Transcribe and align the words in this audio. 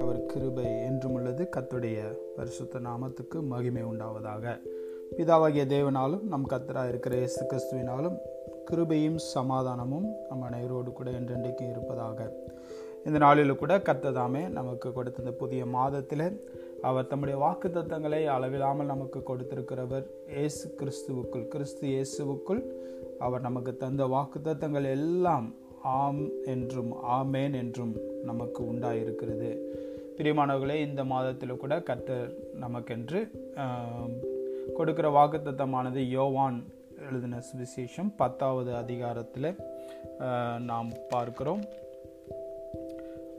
அவர் 0.00 0.26
கிருபை 0.26 0.82
என்றும் 0.82 1.12
உள்ளது. 1.12 1.48
கத்துடைய 1.56 2.16
பரிசுத்த 2.36 2.78
நாமத்துக்கு 2.78 3.42
மகிமை 3.42 3.84
உண்டாவதாக. 3.84 4.60
பிதாவாகிய 5.18 5.64
தேவனாலும் 5.64 6.20
நம் 6.20 6.46
கத்தராக 6.46 6.88
இருக்கிற 6.88 7.16
இயேசு 7.16 7.46
கிறிஸ்துவினாலும் 7.46 8.16
கிருபையும் 8.70 9.16
சமாதானமும் 9.34 10.16
நம் 10.28 10.42
அனைவரோடு 10.42 10.92
கூட 10.92 11.10
என்றென்றைக்கும் 11.10 11.70
இருப்பதாக. 11.70 12.32
இந்த 13.04 13.18
நாளில் 13.18 13.56
கூட 13.56 13.78
கத்ததாமே 13.78 14.48
நமக்கு 14.48 14.92
கொடுத்த 14.92 15.22
இந்த 15.22 15.32
புதிய 15.32 15.66
மாதத்தில் 15.66 16.44
அவர் 16.82 17.06
தம்முடைய 17.06 17.38
வாக்கு 17.38 17.68
தத்தங்களை 17.68 18.26
அளவில்லாமல் 18.26 18.86
நமக்கு 18.86 19.20
கொடுத்திருக்கிறவர் 19.20 20.06
இயேசு 20.28 20.74
கிறிஸ்துவுக்குள் 20.80 21.48
கிறிஸ்து 21.48 21.88
இயேசுவுக்குள் 21.88 22.72
அவர் 23.18 23.40
நமக்கு 23.40 23.76
தந்த 23.76 24.06
வாக்கு 24.06 24.40
தத்தங்கள் 24.40 24.84
எல்லாம் 24.84 25.54
ஆம் 25.82 26.28
என்றும் 26.44 26.94
ஆமேன் 27.08 27.54
என்றும் 27.54 27.96
நமக்கு 28.24 28.64
உண்டாயிருக்கிறது. 28.64 29.58
பிரியமானவர்களே 30.16 30.74
இந்த 30.74 31.04
மாதத்தில் 31.04 31.56
கூட 31.56 31.80
கர்த்தர் 31.80 32.34
நமக்கென்று 32.60 33.30
கொடுக்கிற 34.74 35.08
வாக்குத்தத்தமானது 35.10 36.08
யோவான் 36.08 36.64
எழுதின 37.10 37.38
சுவிசேஷம் 37.38 38.10
பத்தாவது 38.16 38.74
அதிகாரத்தில் 38.74 39.56
நாம் 40.58 40.92
பார்க்கிறோம். 41.08 41.64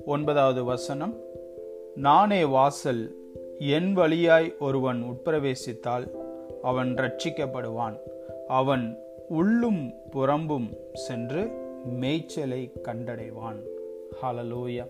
ஒன்பதாவது 0.06 0.64
வசனம் 0.64 1.16
நானே 1.96 2.44
வாசல் 2.46 3.16
என் 3.60 3.94
வழியாய் 3.94 4.56
ஒருவன் 4.60 5.04
உட்பிரவேசித்தால் 5.04 6.08
அவன் 6.62 6.94
ரட்சிக்கப்படுவான் 6.94 7.98
அவன் 8.48 8.98
உள்ளும் 9.28 9.94
புறம்பும் 10.12 10.70
சென்று 10.94 11.63
மேய்ச்சலை 12.04 12.62
கண்டடைவான். 12.88 13.60
ஹலலூயா 14.22 14.86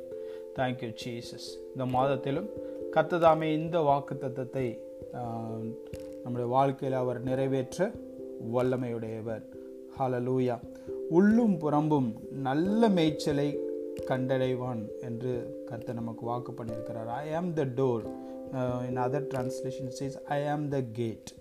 தேங்க்யூ 0.58 0.90
ஜீசஸ் 1.04 1.48
இந்த 1.72 1.86
மாதத்திலும் 1.96 2.50
கத்ததாமே 2.96 3.48
இந்த 3.60 3.78
வாக்கு 3.90 4.16
தத்தத்தை 4.16 4.68
நம்முடைய 6.24 6.48
வாழ்க்கையில் 6.56 6.98
அவர் 7.00 7.20
நிறைவேற்ற 7.22 7.92
வல்லமையுடையவர். 8.56 9.44
ஹலலூயா 10.00 10.58
உள்ளும் 11.10 11.56
புறம்பும் 11.58 12.10
நல்ல 12.48 12.90
மேய்ச்சலை 12.90 13.50
கண்டடைவான் 14.10 14.84
என்று 15.08 15.64
கர்த்தர் 15.70 16.00
நமக்கு 16.02 16.26
வாக்கு 16.26 16.52
பண்ணியிருக்கிறார். 16.52 17.10
I 17.24 17.34
am 17.34 17.54
the 17.54 17.66
door 17.80 18.04
in 18.88 19.00
other 19.06 19.28
translation 19.34 19.92
says 20.00 20.18
I 20.38 20.48
am 20.48 20.68
the 20.68 20.82
gate 21.00 21.32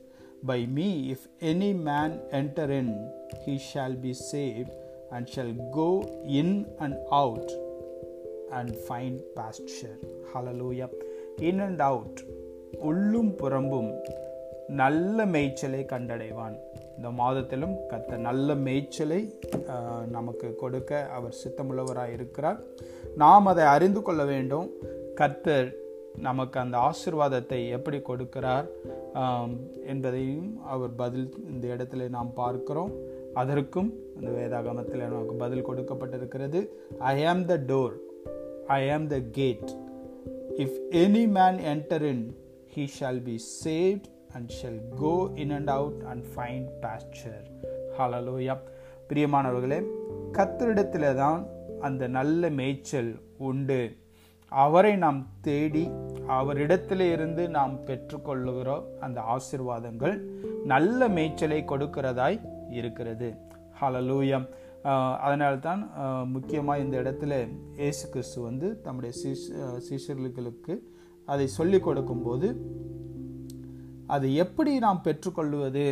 by 0.47 0.67
me 0.67 0.89
if 1.15 1.27
any 1.53 1.73
man 1.89 2.15
enter 2.41 2.73
in 2.81 2.95
he 3.45 3.57
shall 3.73 3.99
be 4.01 4.15
save 4.33 4.69
and 5.17 5.31
shall 5.35 5.55
go 5.79 5.89
in 6.41 6.57
and 6.85 6.99
out 7.21 7.53
and 8.59 8.75
find 8.85 9.19
pasture 9.37 9.99
hallelujah 10.33 10.89
in 11.51 11.63
and 11.69 11.83
out 11.91 12.21
உள்ளும் 12.91 13.33
புறம்பும் 13.41 13.91
நல்ல 14.81 15.25
மேய்ச்சலை 15.35 15.81
கண்டடைவான். 15.93 16.55
இந்த 16.97 17.09
மாதத்திலும் 17.21 17.75
கத்த 17.91 18.17
நல்ல 18.27 18.55
மேய்ச்சலை 18.67 19.21
நமக்கு 20.17 20.49
கொடுக்க 20.63 21.01
அவர் 21.17 21.39
சித்தமுள்ளவராக 21.43 22.15
இருக்கிறார். 22.17 22.59
நாம் 23.23 23.49
அதை 23.53 23.65
அறிந்து 23.75 24.01
கொள்ள 24.07 24.23
வேண்டும். 24.33 24.69
கத்தர் 25.21 25.69
நமக்கு 26.27 26.57
அந்த 26.63 26.77
ஆசிர்வாதத்தை 26.89 27.59
எப்படி 27.77 27.99
கொடுக்கிறார் 28.09 28.67
என்பதையும் 29.93 30.51
அவர் 30.75 30.93
பதில் 31.03 31.29
இந்த 31.53 31.65
இடத்துல 31.75 32.09
நாம் 32.17 32.33
பார்க்கிறோம். 32.43 32.93
அதற்கும் 33.35 33.95
அந்த 34.17 34.31
வேதாகமத்தில் 34.31 34.97
நமக்கு 34.97 35.35
பதில் 35.35 35.69
கொடுக்கப்பட்டிருக்கிறது. 35.69 36.67
ஐ 36.99 37.25
ஆம் 37.25 37.45
the 37.45 37.57
door 37.57 37.93
I 38.67 38.91
am 38.91 39.07
the 39.07 39.21
gate 39.31 39.71
if 40.57 40.77
any 40.91 41.29
man 41.29 41.59
enter 41.59 42.03
in 42.03 42.37
he 42.77 42.89
shall 43.01 43.23
be 43.23 43.41
saved 43.65 44.05
and 44.33 44.53
shall 44.63 44.81
go 45.01 45.31
in 45.35 45.51
and 45.51 45.69
out 45.69 46.03
and 46.03 46.25
find 46.35 46.69
pasture 46.81 47.51
hallelujah 47.99 48.59
பிரியமானவர்களே 49.09 49.87
கத்தரிடத்தில் 50.33 51.15
தான் 51.15 51.47
அந்த 51.81 52.07
நல்ல 52.07 52.51
மேய்ச்சல் 52.51 53.21
உண்டு. 53.39 53.97
அவரை 54.49 54.97
நாம் 54.97 55.27
தேடி 55.41 55.91
அவரிடத்தில் 56.27 57.13
இருந்து 57.13 57.49
நாம் 57.49 57.81
பெற்றுக்கொள்ளுகிற 57.87 58.83
அந்த 59.01 59.21
ஆசிர்வாதங்கள் 59.21 60.21
நல்ல 60.65 61.09
மேய்ச்சலை 61.09 61.65
கொடுக்கிறதாய் 61.65 62.52
இருக்கிறது. 62.77 63.29
ஹலலூயம் 63.81 64.47
அதனால்தான் 65.25 65.83
முக்கியமாக 66.35 66.83
இந்த 66.85 66.95
இடத்துல 67.03 67.35
ஏசு 67.89 68.05
கிறிஸ்து 68.13 68.39
வந்து 68.49 68.69
தம்முடைய 68.87 69.13
சீஷர்களுக்கு 69.89 70.75
அதை 71.29 71.47
சொல்லி 71.59 71.79
கொடுக்கும்போது 71.81 72.49
அது 74.15 74.27
எப்படி 74.45 74.73
நாம் 74.85 75.05
பெற்றுக்கொள்வது? 75.05 75.85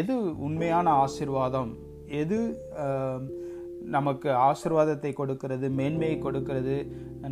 எது 0.00 0.14
உண்மையான 0.46 0.86
ஆசிர்வாதம்? 1.04 1.70
எது 2.22 2.38
நமக்கு 3.94 4.28
ஆசிர்வாதத்தை 4.48 5.10
கொடுக்கிறது 5.20 5.66
மேன்மையை 5.78 6.16
கொடுக்கிறது 6.24 6.74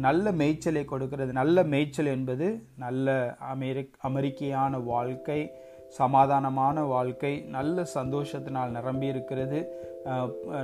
நல்ல 0.06 0.32
மேய்ச்சலை 0.40 0.84
கொடுக்கிறது? 0.92 1.32
நல்ல 1.40 1.64
மேய்ச்சல் 1.72 2.10
என்பது 2.16 2.46
நல்ல 2.84 3.16
அமெரிக் 3.52 3.94
அமெரிக்கையான 4.08 4.82
வாழ்க்கை 4.92 5.40
சமாதானமான 5.96 6.86
வாழ்க்கை 6.88 7.32
நல்ல 7.56 7.84
சந்தோஷத்தினால் 7.94 8.74
நிரம்பி 8.76 9.06
இருக்கிறது 9.12 9.60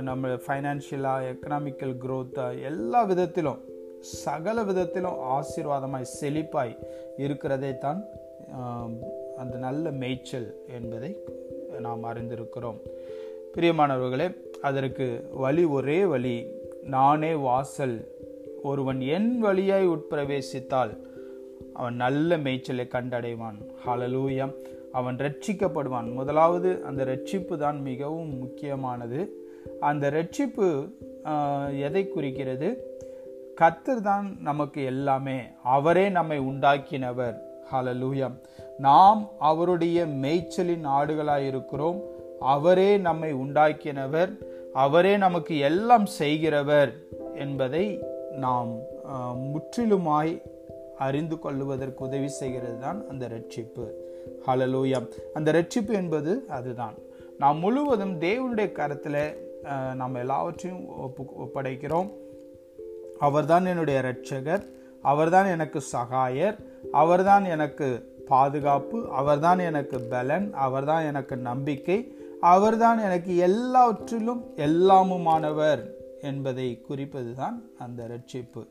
நம்ம 0.01 0.33
ஃபைனான்ஷியலாக 0.43 1.31
எக்கனாமிக்கல் 1.31 1.95
க்ரோத்தாக 2.03 2.61
எல்லா 2.69 3.01
விதத்திலும் 3.11 3.61
சகல 3.99 4.57
விதத்திலும் 4.63 5.19
ஆசீர்வாதமாய் 5.35 6.11
செழிப்பாய் 6.19 6.73
இருக்கிறதை 7.17 7.71
தான் 7.77 8.01
அந்த 9.41 9.55
நல்ல 9.57 9.91
மேய்ச்சல் 10.01 10.47
என்பதை 10.77 11.11
நாம் 11.85 12.03
அறிந்திருக்கிறோம். 12.11 12.77
பிரியமானவர்களே 13.55 14.27
அதற்கு 14.69 15.07
வழி 15.43 15.63
ஒரே 15.77 15.99
வழி 16.13 16.35
நானே 16.95 17.33
வாசல். 17.47 17.97
ஒருவன் 18.69 19.01
என் 19.15 19.31
வழியாய் 19.39 19.87
உட்பிரவேசித்தால் 19.87 20.93
அவன் 21.73 21.95
நல்ல 22.03 22.37
மேய்ச்சலை 22.37 22.85
கண்டடைவான். 22.95 23.57
ஹலலூயம் 23.85 24.53
அவன் 24.99 25.17
ரட்சிக்கப்படுவான். 25.25 26.09
முதலாவது 26.19 26.69
அந்த 26.89 27.01
ரட்சிப்பு 27.11 27.55
தான் 27.63 27.79
மிகவும் 27.89 28.33
முக்கியமானது. 28.43 29.21
அந்த 29.89 30.05
ரட்சிப்பு 30.17 30.67
எதை 31.87 32.03
குறிக்கிறது? 32.07 32.69
கத்தர் 33.61 34.01
தான் 34.09 34.25
நமக்கு 34.47 34.79
எல்லாமே. 34.91 35.37
அவரே 35.75 36.05
நம்மை 36.17 36.37
உண்டாக்கினவர். 36.49 37.35
ஹலலூயம் 37.71 38.35
நாம் 38.87 39.21
அவருடைய 39.49 39.99
மேய்ச்சலின் 40.23 40.85
ஆடுகளாய் 40.97 41.47
இருக்கிறோம். 41.51 41.99
அவரே 42.53 42.91
நம்மை 43.07 43.31
உண்டாக்கினவர். 43.43 44.31
அவரே 44.83 45.13
நமக்கு 45.25 45.53
எல்லாம் 45.69 46.07
செய்கிறவர் 46.19 46.91
என்பதை 47.43 47.85
நாம் 48.43 48.71
முற்றிலுமாய் 49.51 50.33
அறிந்து 51.05 51.35
கொள்ளுவதற்கு 51.43 52.01
உதவி 52.07 52.29
செய்கிறது 52.41 52.77
தான் 52.83 52.99
அந்த 53.11 53.23
ரட்சிப்பு. 53.35 53.85
ஹலலூயா 54.47 54.99
அந்த 55.33 55.51
ரட்சிப்பு 55.51 55.93
என்பது 56.01 56.45
அதுதான். 56.49 56.95
நாம் 57.37 57.59
முழுவதும் 57.59 58.15
தேவனுடைய 58.19 58.71
கருத்தில் 58.71 59.21
நாம் 59.95 60.15
எல்லாவற்றையும் 60.15 60.83
ஒப்பு 61.05 61.23
ஒப்படைக்கிறோம். 61.45 62.09
அவர்தான் 63.19 63.65
என்னுடைய 63.65 64.01
இரட்சகர் 64.01 64.63
அவர்தான் 65.01 65.47
எனக்கு 65.47 65.79
சகாயர் 65.93 66.57
அவர்தான் 66.91 67.45
எனக்கு 67.45 67.87
பாதுகாப்பு 68.27 68.99
அவர்தான் 69.11 69.59
எனக்கு 69.59 69.97
பலன் 70.13 70.53
அவர்தான் 70.53 71.03
எனக்கு 71.05 71.35
நம்பிக்கை 71.49 71.97
அவர்தான் 72.41 72.99
எனக்கு 73.07 73.37
எல்லாவற்றிலும் 73.37 74.41
எல்லாமுமானவர். 74.55 75.81
என்பதை 76.31 76.67
குறிப்பது 76.87 77.31
தான் 77.41 77.57
அந்த 77.85 78.01
ரட்சிப்பு. 78.13 78.61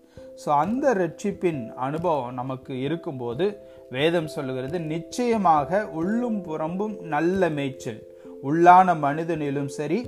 ஸோ 0.43 0.49
அந்த 0.63 0.95
ரட்சிப்பின் 1.01 1.63
அனுபவம் 1.87 2.39
நமக்கு 2.41 2.73
இருக்கும்போது 2.87 3.47
வேதம் 3.97 4.33
சொல்லுகிறது 4.35 4.79
நிச்சயமாக 4.93 5.81
உள்ளும் 6.01 6.41
புறம்பும் 6.49 6.97
நல்ல 7.15 7.51
மேய்ச்சல். 7.59 8.03
உள்ளான 8.49 8.97
மனிதனிலும் 9.07 9.73
சரி 9.79 10.01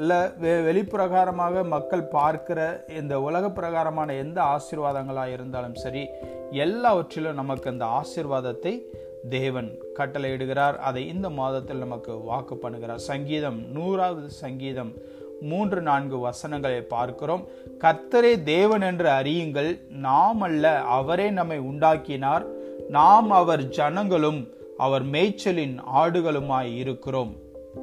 இல்லை 0.00 0.18
வெ 0.42 0.52
வெளிப்பிரகாரமாக 0.66 1.64
மக்கள் 1.72 2.04
பார்க்கிற 2.14 2.60
இந்த 3.00 3.14
உலக 3.26 3.44
பிரகாரமான 3.58 4.14
எந்த 4.22 4.38
ஆசீர்வாதங்களாக 4.54 5.34
இருந்தாலும் 5.36 5.80
சரி 5.84 6.02
எல்லாவற்றிலும் 6.64 7.40
நமக்கு 7.40 7.66
அந்த 7.72 7.84
ஆசீர்வாதத்தை 7.98 8.72
தேவன் 9.34 9.68
கட்டளையிடுகிறார். 9.98 10.76
அதை 10.88 11.02
இந்த 11.12 11.28
மாதத்தில் 11.40 11.82
நமக்கு 11.84 12.12
வாக்கு 12.30 12.54
பண்ணுகிறார். 12.62 13.02
சங்கீதம் 13.10 13.58
நூறாவது 13.76 14.30
சங்கீதம் 14.44 14.92
மூன்று 15.42 15.80
நான்கு 15.80 16.16
வசனங்களை 16.18 16.80
பார்க்கிறோம் 16.86 17.44
கர்த்தரே 17.80 18.32
தேவன் 18.44 18.82
என்று 18.82 19.08
அறியுங்கள் 19.10 19.70
நாம் 20.00 20.40
அல்ல 20.40 20.74
அவரே 20.90 21.28
நம்மை 21.30 21.58
உண்டாக்கினார் 21.62 22.46
நாம் 22.90 23.30
அவர் 23.30 23.64
ஜனங்களும் 23.70 24.40
அவர் 24.78 25.04
மேய்ச்சலின் 25.06 25.76
ஆடுகளுமாய் 25.94 26.70
இருக்கிறோம் 26.76 27.32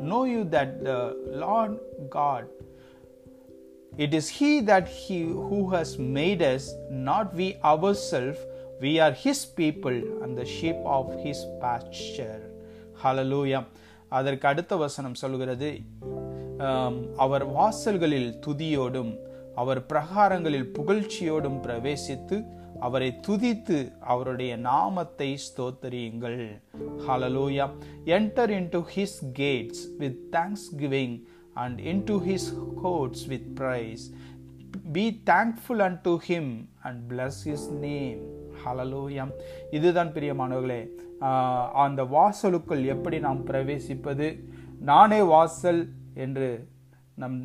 know 0.04 0.20
you 0.28 0.42
that 0.52 0.76
the 0.82 0.96
Lord 1.36 1.78
God 2.10 2.50
it 3.98 4.14
is 4.14 4.32
he 4.40 4.52
that 4.66 4.92
he 5.00 5.20
who 5.50 5.60
has 5.76 5.96
made 6.12 6.44
us 6.44 6.70
not 7.04 7.32
we 7.36 7.50
our 7.66 7.98
self 8.12 8.42
we 8.82 8.94
are 9.00 9.18
his 9.24 9.46
people 9.56 10.00
and 10.24 10.36
the 10.42 10.46
of 10.98 11.14
his 11.26 11.46
pasture 11.62 12.42
hallelujah 13.04 13.68
அதற்கு 14.12 14.46
அடுத்த 14.48 14.74
வசனம் 14.76 15.20
சொல்கிறது 15.22 15.70
அவர் 17.16 17.52
வாசல்களில் 17.54 18.32
துதியோடும் 18.48 19.20
அவர் 19.56 19.86
பிரகாரங்களில் 19.86 20.72
புகழ்ச்சியோடும் 20.78 21.60
பிரவேசித்து 21.66 22.46
அவரை 22.80 23.20
துதித்து 23.28 24.00
அவருடைய 24.00 24.58
நாமத்தை 24.58 25.38
ஸ்தோத்தரியுங்கள். 25.46 26.62
Hallelujah 27.08 27.70
enter 28.06 28.50
into 28.50 28.86
his 28.96 29.20
gates 29.34 29.96
with 29.98 30.20
thanksgiving 30.78 31.24
and 31.54 31.80
into 31.80 32.18
his 32.28 32.50
courts 32.82 33.26
with 33.26 33.60
praise 33.60 34.06
be 34.92 35.22
thankful 35.26 35.78
and 35.78 36.00
to 36.00 36.18
him 36.28 36.66
and 36.82 37.12
bless 37.12 37.40
his 37.46 37.70
name 37.72 38.20
hallelujah 38.66 39.32
இதுதான் 39.72 40.14
பிரியமானவர்களே 40.14 40.88
அந்த 41.72 42.04
வாசலுக்குள் 42.04 42.84
எப்படி 42.86 43.20
நாம் 43.20 43.48
பிரவேசிப்பது? 43.48 44.44
நானே 44.80 45.22
வாசல் 45.22 45.90
என்று 46.26 46.50
நம் 47.22 47.40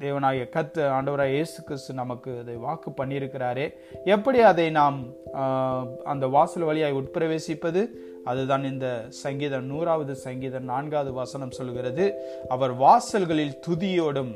தேவனாகிய 0.00 0.44
கத்து 0.54 0.82
ஆண்டவராக 0.96 1.34
இயேசு 1.34 1.58
கிறிஸ்து 1.66 1.92
நமக்கு 2.00 2.30
அதை 2.42 2.54
வாக்கு 2.64 2.90
பண்ணியிருக்கிறாரே. 2.90 3.66
எப்படி 4.14 4.38
அதை 4.50 4.66
நாம் 4.78 4.98
அந்த 6.12 6.24
வாசல் 6.34 6.66
வழியாய் 6.68 6.98
உட்பிரவேசிப்பது? 7.00 7.82
அதுதான் 8.30 8.64
இந்த 8.72 8.86
சங்கீதம் 9.22 9.70
நூறாவது 9.72 10.14
சங்கீதம் 10.26 10.68
நான்காவது 10.72 11.12
வசனம் 11.22 11.56
சொல்கிறது. 11.58 12.06
அவர் 12.54 12.74
வாசல்களில் 12.84 13.58
துதியோடும் 13.66 14.34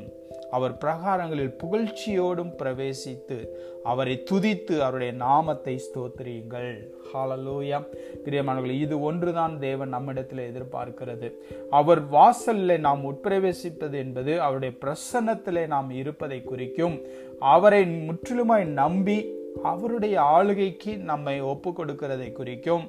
அவர் 0.51 0.77
பிரகாரங்களில் 0.83 1.57
புகழ்ச்சியோடும் 1.63 2.51
பிரவேசித்து 2.61 3.37
அவரை 3.83 4.23
துதித்து 4.31 4.75
அவருடைய 4.79 5.13
நாமத்தை 5.13 5.73
ஸ்தோத்திரியுங்கள். 5.85 6.71
ஹாலலூயா 7.13 7.77
பிரியமானவர்கள் 8.25 8.81
இது 8.85 9.01
ஒன்றுதான் 9.01 9.59
தேவன் 9.59 9.93
நம்மிடத்தில் 9.95 10.43
எதிர்பார்க்கிறது. 10.49 11.29
அவர் 11.69 12.01
வாசலில் 12.07 12.83
நாம் 12.87 13.03
உட்பிரவேசிப்பது 13.11 13.97
என்பது 14.03 14.41
அவருடைய 14.41 14.75
பிரசன்னத்திலே 14.85 15.65
நாம் 15.67 15.89
இருப்பதை 16.01 16.43
குறிக்கும். 16.43 16.97
அவரை 17.39 17.83
முற்றிலுமாய் 18.09 18.65
நம்பி 18.81 19.19
அவருடைய 19.63 20.21
ஆளுகைக்கு 20.21 20.97
நம்மை 21.11 21.41
ஒப்பு 21.53 21.69
கொடுக்கிறதை 21.71 22.31
குறிக்கும். 22.31 22.85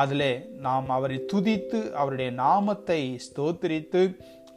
அதிலே 0.00 0.32
நாம் 0.60 0.88
அவரை 0.88 1.16
துதித்து 1.32 1.78
அவருடைய 1.92 2.30
நாமத்தை 2.30 3.00
ஸ்தோத்திரித்து 3.26 4.02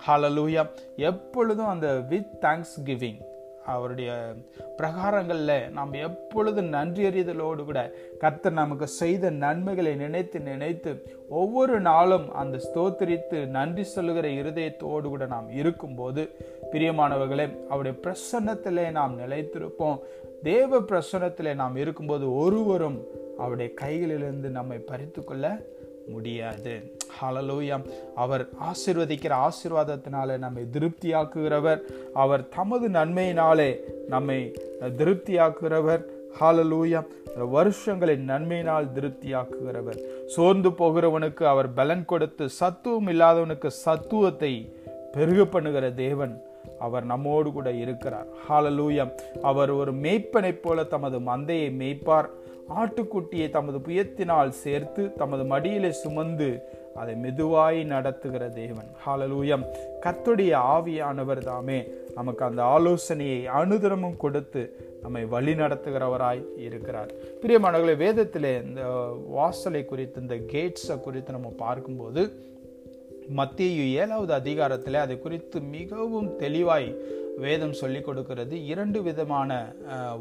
ஹாலலூயா 0.08 0.70
எப்பொழுதும் 0.96 1.68
அந்த 1.68 2.00
வித் 2.00 2.38
தேங்க்ஸ் 2.42 2.76
கிவிங் 2.86 3.22
அவருடைய 3.66 4.34
பிரகாரங்களில் 4.78 5.70
நாம் 5.70 5.94
எப்பொழுது 5.94 6.62
நன்றியறிதலோடு 6.62 7.64
கூட 7.66 7.92
கர்த்தர் 8.20 8.52
நமக்கு 8.52 8.88
செய்த 8.88 9.30
நன்மைகளை 9.30 9.96
நினைத்து 9.96 10.40
நினைத்து 10.40 11.04
ஒவ்வொரு 11.30 11.80
நாளும் 11.80 12.34
அந்த 12.34 12.58
ஸ்தோத்திரித்து 12.58 13.46
நன்றி 13.46 13.84
சொல்லுகிற 13.84 14.28
இருதயத்தோடு 14.28 15.08
கூட 15.08 15.26
நாம் 15.26 15.50
இருக்கும்போது 15.50 16.30
பிரியமானவர்களே 16.72 17.66
அவருடைய 17.68 17.98
பிரசன்னத்திலே 18.04 18.92
நாம் 18.92 19.20
நிலைத்திருப்போம். 19.20 20.00
தேவ 20.44 20.82
பிரசன்னத்திலே 20.82 21.56
நாம் 21.56 21.76
இருக்கும்போது 21.76 22.36
ஒருவரும் 22.36 23.04
அவருடைய 23.38 23.72
கைகளிலிருந்து 23.82 24.50
நம்மை 24.50 24.78
பறித்து 24.78 25.24
கொள்ள 25.24 25.62
முடியாது. 26.08 26.98
ஹalleluya 27.22 27.82
அவர் 28.16 28.50
ஆசிர்வதிக்கிற 28.62 29.48
ஆசீர்வாதத்தினாலே 29.48 30.38
நம்மை 30.38 30.64
திருப்தியாக்குகிறவர். 30.74 31.82
அவர் 32.14 32.50
தமது 32.50 32.90
நன்மையினாலே 32.90 33.78
நம்மை 34.08 34.54
திருப்தியாக்குகிறவர். 34.82 36.04
ஹாலலூயம் 36.40 37.06
வருஷங்களின் 37.38 38.26
நன்மையினால் 38.26 38.88
திருப்தியாக்குகிறவர். 38.96 40.26
சோர்ந்து 40.26 40.70
போகிறவனுக்கு 40.70 41.44
அவர் 41.44 41.74
பலன் 41.74 42.06
கொடுத்து 42.06 42.50
சத்துவம் 42.50 43.08
இல்லாதவனுக்கு 43.08 43.68
சத்துவத்தை 43.68 44.76
பெருக 45.12 45.46
பண்ணுகிற 45.46 45.92
தேவன் 45.92 46.42
அவர் 46.80 47.06
நம்மோடு 47.06 47.52
கூட 47.52 47.72
இருக்கிறார். 47.72 48.26
ஹாலலூயம் 48.50 49.12
அவர் 49.42 49.70
ஒரு 49.70 49.94
மேய்ப்பனைப் 49.94 50.62
போல 50.62 50.84
தமது 50.84 51.20
மந்தையை 51.20 51.72
மேய்ப்பார். 51.72 52.26
ஆட்டுக்குட்டியை 52.70 53.50
தமது 53.50 53.78
புயத்தினால் 53.78 54.50
சேர்த்து 54.50 55.14
தமது 55.14 55.44
மடியிலே 55.46 55.92
சுமந்து 55.92 56.68
அதை 56.96 57.16
மெதுவாய் 57.16 57.84
நடத்துகிற 57.84 58.50
தேவன். 58.50 58.90
ஹாலலூயம் 59.06 59.64
கத்துடைய 60.06 60.54
ஆவியானவர் 60.76 61.38
தாமே 61.38 61.88
நமக்கு 62.16 62.46
அந்த 62.46 62.64
ஆலோசனையை 62.64 63.48
அனுதினமும் 63.48 64.18
கொடுத்து 64.18 64.78
நம்மை 65.02 65.26
வழி 65.26 65.54
நடத்துகிறவராய் 65.54 66.44
இருக்கிறார். 66.58 67.12
பிரியமானவர்களே 67.42 67.96
வேதத்திலே 68.06 68.64
இந்த 68.64 68.84
வாசலை 69.28 69.86
குறித்து 69.86 70.22
இந்த 70.22 70.36
கேட்ஸை 70.36 71.00
குறித்து 71.00 71.32
நம்ம 71.32 71.54
பார்க்கும்போது 71.58 72.52
மத்திய 73.30 74.02
ஏழாவது 74.02 74.34
அதிகாரத்தில் 74.34 74.94
அது 74.94 75.20
குறித்து 75.20 75.62
மிகவும் 75.62 76.36
தெளிவாய் 76.36 76.96
வேதம் 77.38 77.74
சொல்லி 77.74 78.02
கொடுக்கிறது. 78.02 78.66
இரண்டு 78.66 79.04
விதமான 79.04 79.74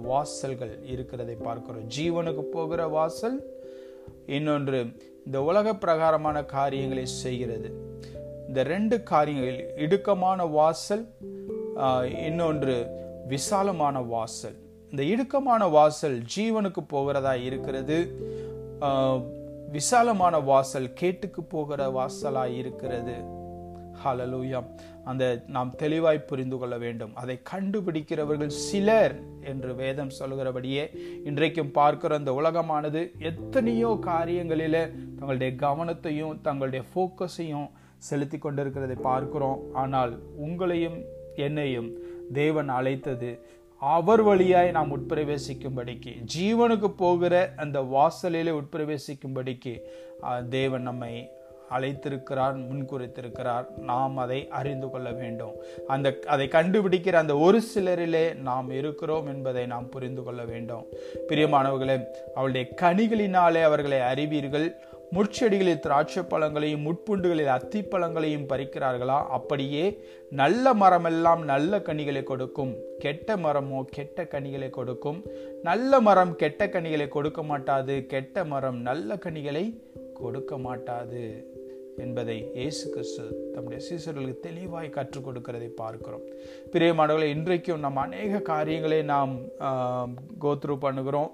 வாசல்கள் 0.03 0.79
இருக்கிறதை 0.87 1.35
பார்க்கிறோம். 1.35 1.89
ஜீவனுக்கு 1.99 2.41
போகிற 2.41 2.87
வாசல் 2.87 3.61
இன்னொன்று 4.27 4.87
இந்த 5.27 5.43
உலக 5.43 5.75
பிரகாரமான 5.75 6.45
காரியங்களை 6.45 7.07
செய்கிறது. 7.07 7.71
இந்த 8.49 8.63
ரெண்டு 8.63 9.03
காரியங்கள் 9.03 9.75
இடுக்கமான 9.77 10.51
வாசல் 10.51 11.09
இன்னொன்று 12.25 12.87
விசாலமான 13.27 14.01
வாசல். 14.01 14.57
இந்த 14.91 15.03
இடுக்கமான 15.03 15.71
வாசல் 15.71 16.23
ஜீவனுக்கு 16.37 16.81
போகிறதா 16.89 17.35
இருக்கிறது. 17.35 18.21
விசாலமான 19.75 20.35
வாசல் 20.49 20.89
கேட்டுக்கு 21.01 21.43
போகிற 21.55 21.83
வாசலாக 21.97 22.57
இருக்கிறது. 22.61 23.15
ஹலலூயம் 24.03 24.69
அந்த 25.11 25.25
நாம் 25.55 25.71
தெளிவாய் 25.83 26.27
புரிந்து 26.31 26.57
கொள்ள 26.59 26.75
வேண்டும். 26.85 27.13
அதை 27.21 27.37
கண்டுபிடிக்கிறவர்கள் 27.51 28.53
சிலர் 28.67 29.15
என்று 29.51 29.71
வேதம் 29.83 30.13
சொல்கிறபடியே 30.19 30.85
இன்றைக்கும் 31.29 31.73
பார்க்கிற 31.79 32.19
அந்த 32.21 32.33
உலகமானது 32.41 33.03
எத்தனையோ 33.31 33.91
காரியங்களில் 34.11 34.81
தங்களுடைய 35.19 35.53
கவனத்தையும் 35.65 36.37
தங்களுடைய 36.49 36.85
ஃபோக்கஸையும் 36.91 37.69
செலுத்தி 38.11 38.39
கொண்டிருக்கிறதை 38.39 38.99
பார்க்கிறோம். 39.11 39.61
ஆனால் 39.83 40.15
உங்களையும் 40.47 40.99
என்னையும் 41.47 41.91
தேவன் 42.41 42.71
அழைத்தது 42.79 43.31
அவர் 43.85 44.23
வழியாய் 44.23 44.71
நாம் 44.71 44.93
உட்பிரவேசிக்கும்படிக்கு 44.97 46.13
ஜீவனுக்கு 46.39 46.89
போகிற 46.89 47.53
அந்த 47.57 47.81
வாசலிலே 47.81 48.51
உட்பிரவேசிக்கும்படிக்கு 48.51 49.81
தேவன் 50.49 50.83
நம்மை 50.83 51.31
அழைத்திருக்கிறார் 51.71 52.57
முன்குறித்திருக்கிறார். 52.71 53.67
நாம் 53.79 54.17
அதை 54.17 54.49
அறிந்து 54.49 54.91
கொள்ள 54.91 55.11
வேண்டும். 55.11 55.55
அந்த 55.87 56.19
அதை 56.27 56.47
கண்டுபிடிக்கிற 56.47 57.13
அந்த 57.13 57.37
ஒரு 57.37 57.61
சிலரிலே 57.75 58.35
நாம் 58.35 58.71
இருக்கிறோம் 58.71 59.27
என்பதை 59.27 59.67
நாம் 59.67 59.89
புரிந்து 59.89 60.23
கொள்ள 60.23 60.45
வேண்டும். 60.45 60.87
பிரியமானவர்களே 61.29 62.05
அவளுடைய 62.35 62.75
கனிகளினாலே 62.81 63.63
அவர்களை 63.63 64.01
அறிவீர்கள். 64.01 64.83
முட்செடிகளில் 65.17 65.81
திராட்சை 65.85 66.23
பழங்களையும் 66.23 66.85
முட்புண்டுகளில் 66.87 67.51
அத்திப்பழங்களையும் 67.55 68.47
பறிக்கிறார்களா? 68.51 69.17
அப்படியே 69.37 69.85
நல்ல 70.41 70.75
மரமெல்லாம் 70.83 71.43
நல்ல 71.51 71.81
கனிகளை 71.89 72.23
கொடுக்கும். 72.31 72.73
கெட்ட 73.05 73.37
மரமோ 73.37 73.81
கெட்ட 73.97 74.25
கனிகளை 74.35 74.69
கொடுக்கும். 74.79 75.19
நல்ல 75.69 76.01
மரம் 76.07 76.33
கெட்ட 76.43 76.69
கனிகளை 76.77 77.09
கொடுக்க 77.17 77.43
மாட்டாது. 77.51 77.97
கெட்ட 78.13 78.45
மரம் 78.53 78.79
நல்ல 78.89 79.17
கனிகளை 79.25 79.65
கொடுக்க 80.21 80.59
மாட்டாது 80.67 81.25
என்பதை 82.03 82.37
இயேசு 82.59 82.85
கிறிஸ்து 82.93 83.25
தம்முடைய 83.55 83.81
சீசர்களுக்கு 83.87 84.45
தெளிவாய் 84.47 84.95
கற்றுக் 84.97 85.27
கொடுக்கிறதை 85.27 85.69
பார்க்கிறோம். 85.83 86.25
பிரியமானவர்களை 86.73 87.29
இன்றைக்கும் 87.37 87.85
நாம் 87.85 88.05
அநேக 88.07 88.41
காரியங்களை 88.53 89.01
நாம் 89.13 89.35
கோத்ரூ 90.45 90.77
பண்ணுகிறோம். 90.87 91.31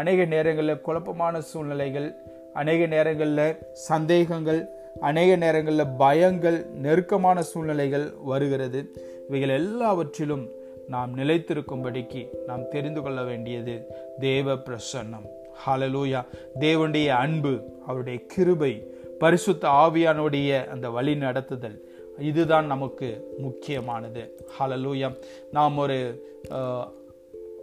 அநேக 0.00 0.24
நேரங்களில் 0.34 0.84
குழப்பமான 0.88 1.40
சூழ்நிலைகள் 1.48 2.10
அநேக 2.54 2.86
நேரங்களில் 2.86 3.56
சந்தேகங்கள் 3.72 4.68
அநேக 5.00 5.36
நேரங்களில் 5.36 5.92
பயங்கள் 5.98 6.66
நெருக்கமான 6.66 7.42
சூழ்நிலைகள் 7.42 8.12
வருகிறது. 8.22 8.80
இவைகள் 9.28 9.48
எல்லாவற்றிலும் 9.48 10.48
நாம் 10.88 11.18
நிலைத்திருக்கும்படிக்கு 11.18 12.28
நாம் 12.46 12.68
தெரிந்து 12.68 13.02
கொள்ள 13.02 13.22
வேண்டியது 13.22 13.86
தேவ 14.20 14.54
பிரசன்னம். 14.54 15.26
ஹலலூயா 15.66 16.20
தேவனுடைய 16.60 17.08
அன்பு 17.08 17.60
அவருடைய 17.86 18.18
கிருபை 18.26 18.86
பரிசுத்த 19.18 19.68
ஆவியானுடைய 19.68 20.68
அந்த 20.68 20.90
வழி 20.90 21.14
நடத்துதல் 21.14 21.78
இதுதான் 22.18 22.66
நமக்கு 22.66 23.08
முக்கியமானது. 23.38 24.22
ஹலலூயா 24.58 25.16
நாம் 25.50 25.76
ஒரு 25.76 25.98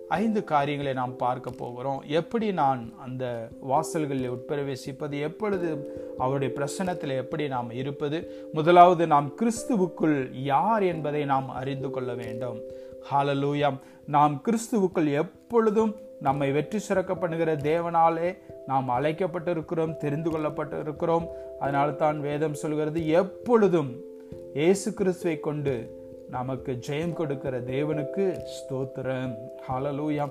ஐந்து 0.09 0.43
காரியங்களை 0.43 0.93
நாம் 0.93 1.15
பார்க்க 1.15 1.49
போகிறோம். 1.51 2.01
எப்படி 2.01 2.51
நான் 2.51 2.93
அந்த 2.97 3.49
வாசல்களில் 3.69 4.33
உட்பிரவேசிப்பது? 4.35 5.19
எப்பொழுது 5.19 5.97
அவருடைய 6.17 6.53
பிரசனத்தில் 6.55 7.15
எப்படி 7.15 7.47
நாம் 7.47 7.71
இருப்பது? 7.71 8.49
முதலாவது 8.53 9.07
நாம் 9.07 9.33
கிறிஸ்துவுக்குள் 9.41 10.33
யார் 10.33 10.83
என்பதை 10.83 11.25
நாம் 11.25 11.49
அறிந்து 11.49 11.89
கொள்ள 11.89 12.13
வேண்டும். 12.13 12.59
ஹாலலூயாம் 13.11 13.79
நாம் 14.05 14.41
கிறிஸ்துவுக்குள் 14.45 15.11
எப்பொழுதும் 15.13 15.95
நம்மை 16.21 16.51
வெற்றி 16.51 16.79
சிறக்க 16.79 17.15
பண்ணுகிற 17.15 17.55
தேவனாலே 17.55 18.37
நாம் 18.65 18.89
அழைக்கப்பட்டிருக்கிறோம் 18.89 19.97
தெரிந்து 19.97 20.31
கொள்ளப்பட்டிருக்கிறோம். 20.31 21.27
அதனால 21.59 21.91
தான் 21.91 22.19
வேதம் 22.19 22.53
சொல்கிறது 22.53 23.07
எப்பொழுதும் 23.07 23.91
இயேசு 24.53 24.93
கிறிஸ்துவை 24.93 25.39
கொண்டு 25.39 25.98
நமக்கு 26.35 26.71
ஜெயம் 26.87 27.13
கொடுக்கிற 27.19 27.55
தேவனுக்கு 27.73 28.25
ஸ்தோத்திரம். 28.55 29.33
ஹலலூயா 29.67 30.25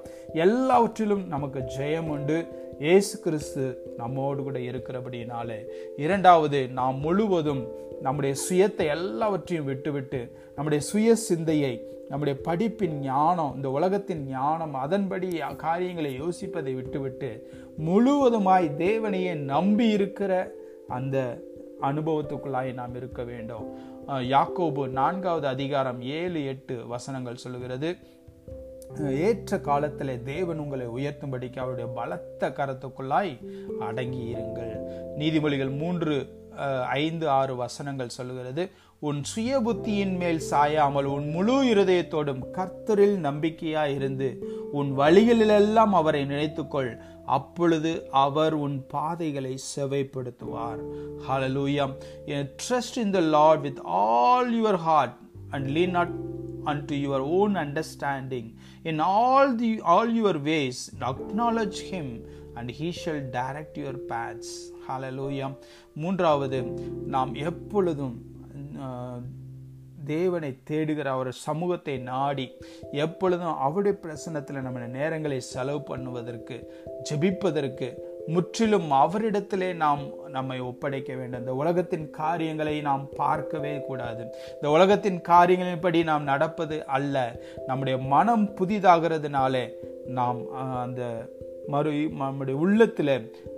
எல்லாவற்றிலும் 0.44 1.24
நமக்கு 1.34 1.60
ஜெயம் 1.76 2.08
உண்டு. 2.14 2.38
இயேசு 2.84 3.14
கிறிஸ்து 3.24 3.64
நம்மோடு 4.00 4.40
கூட 4.42 4.58
இருக்கிறபடினாலே 4.70 5.58
இரண்டாவது 6.04 6.60
நாம் 6.78 6.98
முழுவதும் 7.06 7.62
நம்முடைய 8.06 8.34
சுயத்தை 8.44 8.86
எல்லாவற்றையும் 8.96 9.68
விட்டுவிட்டு 9.70 10.20
நம்முடைய 10.56 10.80
சுய 10.90 11.16
சிந்தையை 11.28 11.74
நம்முடைய 12.10 12.34
படிப்பின் 12.46 12.96
ஞானம் 13.08 13.54
இந்த 13.56 13.68
உலகத்தின் 13.78 14.22
ஞானம் 14.36 14.74
அதன்படி 14.84 15.28
காரியங்களை 15.64 16.12
யோசிப்பதை 16.22 16.72
விட்டுவிட்டு 16.76 17.30
முழுவதுமாய் 17.88 18.68
தேவனையே 18.84 19.34
நம்பி 19.52 19.88
இருக்கிற 19.96 20.32
அந்த 20.98 21.16
அனுபவத்துக்குள்ளாய் 21.88 22.70
நாம் 22.78 22.94
இருக்க 23.00 23.22
வேண்டும். 23.32 23.66
யாக்கோபு 24.08 24.88
நான்காவது 24.88 25.46
அதிகாரம் 25.46 26.02
ஏழு 26.02 26.44
எட்டு 26.46 26.86
வசனங்கள் 26.86 27.36
சொல்லுகிறது. 27.36 27.96
ஏற்ற 29.10 29.60
காலத்தில் 29.60 30.22
தேவன் 30.22 30.58
உங்களை 30.58 30.86
உயர்த்தும்படிக்கு 30.86 31.58
அவருடைய 31.58 31.90
பலத்த 31.90 32.48
கரத்துக்குள்ளாய் 32.48 33.34
அடங்கி 33.78 34.34
இருங்கள். 34.34 34.72
நீதிமொழிகள் 35.18 35.76
மூன்று 35.76 36.14
ஐந்து 36.88 37.28
ஆறு 37.28 37.56
வசனங்கள் 37.56 38.16
சொல்லுகிறது. 38.18 38.70
உன் 38.98 39.24
சுய 39.24 39.60
புத்தியின் 39.60 40.16
மேல் 40.16 40.40
சாயாமல் 40.50 41.08
உன் 41.16 41.28
முழு 41.30 41.64
இருதயத்தோடும் 41.64 42.42
கர்த்தரில் 42.52 43.18
நம்பிக்கையாய் 43.28 43.94
இருந்து 43.94 44.28
உன் 44.72 44.98
வழிகளிலெல்லாம் 44.98 45.94
அவரை 46.00 46.24
நினைத்துக்கொள். 46.24 46.98
அப்பொழுது 47.37 47.92
அவர் 48.25 48.54
உன் 48.64 48.76
பாதைகளை 48.94 49.54
செவைப்படுத்துவார் 49.73 50.80
ஹalleluya 51.26 51.85
trust 52.64 52.97
in 53.04 53.08
the 53.18 53.25
lord 53.37 53.58
with 53.68 53.78
all 54.00 54.49
your 54.62 54.76
heart 54.87 55.14
and 55.52 55.64
lean 55.76 55.92
not 55.99 56.11
unto 56.73 56.94
your 57.06 57.20
own 57.38 57.52
understanding 57.64 58.47
in 58.90 58.97
all 59.14 59.47
the 59.62 59.70
all 59.92 60.08
your 60.23 60.37
ways 60.50 60.78
acknowledge 61.11 61.78
him 61.92 62.08
and 62.56 62.68
he 62.78 62.88
shall 63.00 63.20
direct 63.38 63.76
your 63.85 63.97
paths 64.11 64.50
hallelujah 64.88 65.50
மூன்றாவது 66.02 66.58
நாம் 67.14 67.32
எப்பொழுதும் 67.49 68.16
தேவனை 70.12 70.50
தேடுகிற 70.70 71.08
அவர் 71.16 71.30
சமூகத்தை 71.46 71.96
நாடி 72.10 72.46
எப்பொழுதும் 73.04 73.60
அவருடைய 73.66 73.94
பிரசனத்தில் 74.02 74.64
நம்ம 74.66 74.86
நேரங்களை 74.98 75.38
செலவு 75.52 75.80
பண்ணுவதற்கு 75.90 76.56
ஜெபிப்பதற்கு 77.08 77.88
முற்றிலும் 78.34 78.88
அவரிடத்திலே 79.02 79.68
நாம் 79.82 80.02
நம்மை 80.36 80.56
ஒப்படைக்க 80.60 81.10
வேண்டும். 81.18 81.42
இந்த 81.42 81.54
உலகத்தின் 81.62 82.06
காரியங்களை 82.20 82.74
நாம் 82.88 83.04
பார்க்கவே 83.20 83.74
கூடாது. 83.86 84.22
இந்த 84.54 84.68
உலகத்தின் 84.76 85.20
காரியங்களின்படி 85.28 86.00
நாம் 86.10 86.28
நடப்பது 86.32 86.78
அல்ல. 86.96 87.16
நம்முடைய 87.66 87.96
மனம் 88.14 88.46
புதிதாகிறதுனாலே 88.60 89.64
நாம் 90.18 90.40
அந்த 90.82 91.02
மறு 91.74 91.90
நம்முடைய 92.20 92.56
உள்ளத்தில் 92.64 93.14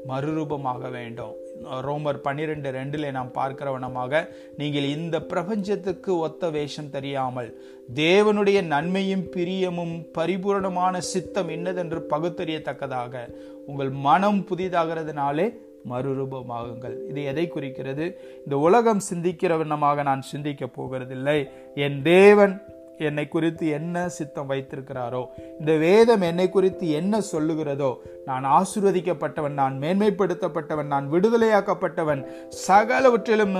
மறுரூபமாக 0.08 0.90
வேண்டும். 0.98 1.34
ரோமர் 1.68 2.20
பன்னிரெண்டு 2.20 2.70
ரெண்டில் 2.70 3.10
நாம் 3.10 3.30
பார்க்கிறவனமாக 3.34 4.28
நீங்கள் 4.56 4.82
இந்த 4.82 5.20
பிரபஞ்சத்துக்கு 5.20 6.18
ஒத்த 6.18 6.50
வேஷம் 6.50 6.90
தெரியாமல் 6.90 7.60
தேவனுடைய 7.94 8.66
நன்மையும் 8.66 9.24
பிரியமும் 9.36 10.06
பரிபூரணமான 10.12 11.00
சித்தம் 11.00 11.48
என்னதென்று 11.48 12.00
பகுத்தறியத்தக்கதாக 12.10 13.28
உங்கள் 13.66 13.90
மனம் 13.90 14.46
புதிதாகிறதுனாலே 14.50 15.54
மறுரூபமாகுங்கள். 15.90 17.08
இது 17.08 17.24
எதை 17.24 17.48
குறிக்கிறது? 17.48 18.18
இந்த 18.44 18.58
உலகம் 18.58 19.00
சிந்திக்கிற 19.10 19.56
வண்ணமாக 19.56 20.02
நான் 20.02 20.22
சிந்திக்க 20.22 20.68
போகிறதில்லை. 20.78 21.48
என் 21.74 22.02
தேவன் 22.02 22.62
என்னை 23.08 23.28
குறித்து 23.28 23.68
என்ன 23.68 24.08
சித்தம் 24.08 24.50
வைத்திருக்கிறாரோ 24.50 25.22
இந்த 25.58 25.72
வேதம் 25.76 26.20
என்னை 26.20 26.48
குறித்து 26.48 26.90
என்ன 26.90 27.20
சொல்லுகிறதோ 27.32 27.90
நான் 28.24 28.46
ஆசிர்வதிக்கப்பட்டவன் 28.58 29.58
நான் 29.60 29.76
மேன்மைப்படுத்தப்பட்டவன் 29.82 30.92
நான் 30.94 31.12
விடுதலையாக்கப்பட்டவன் 31.12 32.22
சகலவற்றிலும் 32.68 33.56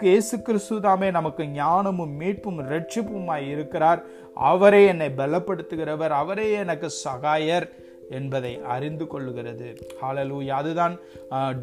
இயேசு 0.00 0.36
கிறிஸ்து 0.42 0.76
தாமே 0.80 1.10
நமக்கு 1.10 1.42
ஞானமும் 1.46 2.14
மீட்பும் 2.20 2.60
ரட்சிப்புமாய் 2.70 3.46
இருக்கிறார். 3.48 4.00
அவரே 4.34 4.86
என்னை 4.86 5.08
பலப்படுத்துகிறவர் 5.16 6.14
அவரே 6.22 6.46
எனக்கு 6.62 6.88
சகாயர் 7.04 7.66
என்பதை 8.10 8.52
அறிந்து 8.74 9.04
கொள்ளுகிறது. 9.12 9.68
ஹாலலூயா 10.02 10.56
அதுதான் 10.62 10.94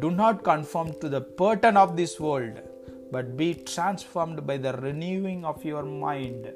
do 0.00 0.10
not 0.22 0.40
conform 0.44 0.92
to 1.02 1.10
the 1.16 1.20
burden 1.42 1.78
of 1.82 1.94
this 1.96 2.16
world 2.18 2.62
but 3.12 3.30
be 3.36 3.48
transformed 3.70 4.44
by 4.46 4.56
the 4.60 4.72
renewing 4.82 5.44
of 5.52 5.64
your 5.64 5.90
mind 5.98 6.48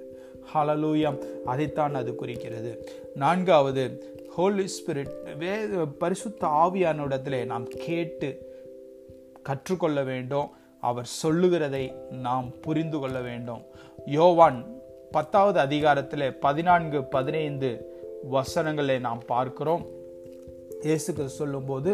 hallelujah 0.53 1.19
அதைத்தான் 1.45 1.95
அது 1.95 2.15
குறிக்கிறது. 2.15 2.73
நான்காவது 3.15 3.85
ஹோலி 4.37 4.67
ஸ்பிரிட் 4.77 5.37
வே 5.39 5.53
பரிசுத்த 5.99 6.47
ஆவியானிடத்திலே 6.47 7.45
நாம் 7.45 7.67
கேட்டு 7.87 8.31
கற்றுக்கொள்ள 9.43 10.03
வேண்டும். 10.03 10.49
அவர் 10.81 11.05
சொல்லுகிறதை 11.05 11.85
நாம் 12.11 12.49
புரிந்து 12.61 12.99
கொள்ள 12.99 13.21
வேண்டும். 13.21 13.63
யோவான் 14.07 14.59
பத்தாவது 15.11 15.59
அதிகாரத்தில் 15.61 16.27
பதினான்கு 16.39 17.05
பதினைந்து 17.05 17.71
வசனங்களை 18.31 18.99
நாம் 18.99 19.23
பார்க்கிறோம். 19.27 19.85
இயேசுக்கு 20.83 21.25
சொல்லும்போது 21.25 21.91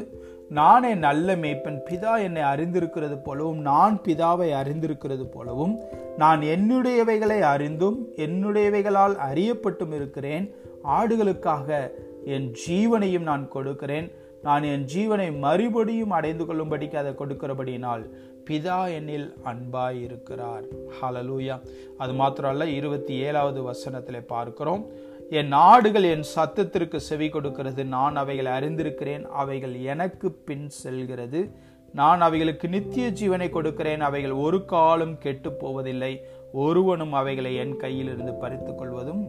நானே 0.49 0.95
நல்ல 0.95 1.37
மேய்ப்பன் 1.37 1.80
பிதா 1.90 2.12
என்னை 2.23 2.42
அறிந்திருக்கிறது 2.42 3.16
போலவும் 3.23 3.59
நான் 3.59 4.00
பிதாவை 4.04 4.49
அறிந்திருக்கிறது 4.62 5.25
போலவும் 5.25 5.75
நான் 6.17 6.40
என்னுடையவைகளை 6.40 7.40
அறிந்தும் 7.40 8.07
என்னுடையவைகளால் 8.17 9.17
அறியப்பட்டும் 9.33 9.95
இருக்கிறேன். 9.95 10.55
ஆடுகளுக்காக 10.85 11.90
என் 12.25 12.55
ஜீவனையும் 12.67 13.29
நான் 13.31 13.49
கொடுக்கிறேன். 13.49 14.12
நான் 14.43 14.62
என் 14.62 14.85
ஜீவனை 14.95 15.38
மறுபடியும் 15.38 16.11
அடைந்து 16.11 16.45
கொள்ளும்படிக்கு 16.45 16.95
அதை 16.95 17.12
கொடுக்கிறபடினால் 17.12 18.11
பிதா 18.50 18.79
என்னில் 18.99 19.33
அன்பாய் 19.45 20.02
இருக்கிறார் 20.02 20.64
ஹலலூயா 21.02 21.61
அது 21.99 22.12
மாத்திரம் 22.12 22.50
அல்ல 22.50 22.67
இருபத்தி 22.67 23.14
ஏழாவது 23.14 23.62
வசனத்தில் 23.62 24.25
பார்க்கிறோம். 24.25 24.87
என் 25.31 25.49
நாடுகள் 25.49 26.02
என் 26.02 26.25
சத்தத்திற்கு 26.37 26.97
செவி 26.97 27.29
கொடுக்கிறது. 27.29 27.85
நான் 27.85 28.17
அவைகளை 28.17 28.52
அறிந்திருக்கிறேன். 28.52 29.23
அவைகள் 29.23 29.75
எனக்கு 29.75 30.33
பின் 30.33 30.69
செல்கிறது. 30.69 31.50
நான் 31.92 32.20
அவைகளுக்கு 32.20 32.68
நித்திய 32.68 33.11
ஜீவனை 33.11 33.50
கொடுக்கிறேன். 33.50 34.00
அவைகள் 34.00 34.30
ஒரு 34.30 34.64
காலம் 34.64 35.18
கெட்டு 35.18 35.52
போவதில்லை. 35.52 36.12
ஒருவனும் 36.52 37.12
அவைகளை 37.12 37.56
என் 37.56 37.76
கையிலிருந்து 37.76 38.32
பறித்து 38.40 38.75
கொள்வதும் 38.75 39.25